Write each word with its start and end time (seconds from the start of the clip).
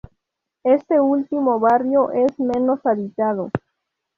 Este 0.63 0.99
último 0.99 1.59
barrio 1.59 2.09
es 2.11 2.31
el 2.39 2.47
menos 2.47 2.83
habitado. 2.87 3.51